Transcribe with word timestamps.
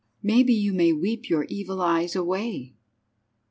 "Maybe 0.23 0.51
you 0.51 0.73
may 0.73 0.93
weep 0.93 1.29
your 1.29 1.43
evil 1.43 1.79
eyes 1.79 2.15
away." 2.15 2.73